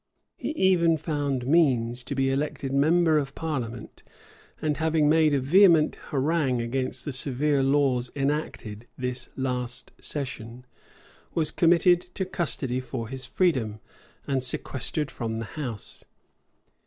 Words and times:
He 0.35 0.49
even 0.53 0.97
found 0.97 1.45
means 1.45 2.03
to 2.05 2.15
be 2.15 2.31
elected 2.31 2.73
member 2.73 3.19
of 3.19 3.35
parliament: 3.35 4.01
and 4.59 4.77
having 4.77 5.07
made 5.07 5.31
a 5.31 5.39
vehement 5.39 5.93
harangue 6.09 6.59
against 6.59 7.05
the 7.05 7.11
severe 7.13 7.61
laws 7.61 8.11
enacted 8.15 8.87
this 8.97 9.29
last 9.35 9.91
session, 10.01 10.65
was 11.35 11.51
committed 11.51 12.01
to 12.15 12.25
custody 12.25 12.79
for 12.79 13.09
his 13.09 13.27
freedom, 13.27 13.79
and 14.25 14.43
sequestered 14.43 15.11
from 15.11 15.37
the 15.37 15.45
house. 15.53 16.03